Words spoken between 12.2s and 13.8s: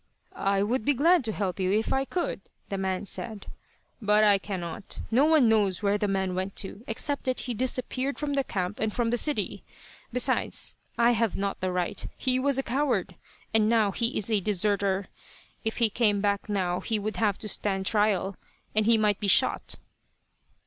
was a coward, and